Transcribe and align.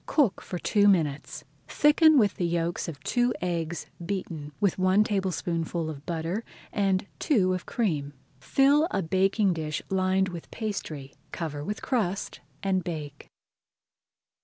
Cook 0.07 0.41
for 0.41 0.57
two 0.57 0.87
minutes. 0.87 1.43
Thicken 1.67 2.17
with 2.17 2.37
the 2.37 2.45
yolks 2.47 2.87
of 2.87 2.99
two 3.03 3.35
eggs 3.39 3.85
beaten 4.03 4.51
with 4.59 4.79
one 4.79 5.03
tablespoonful 5.03 5.91
of 5.91 6.07
butter 6.07 6.43
and 6.73 7.05
two 7.19 7.53
of 7.53 7.67
cream. 7.67 8.13
Fill 8.39 8.87
a 8.89 9.03
baking 9.03 9.53
dish 9.53 9.79
lined 9.91 10.29
with 10.29 10.49
pastry, 10.49 11.13
cover 11.31 11.63
with 11.63 11.83
crust, 11.83 12.39
and 12.63 12.83
bake. 12.83 13.29